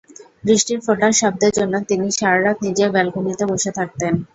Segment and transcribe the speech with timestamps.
[0.43, 4.13] বৃষ্টির ফোঁটার শব্দের জন্য তিনি সারা রাত নিজের ব্যালকনিতে বসে থাকতেন।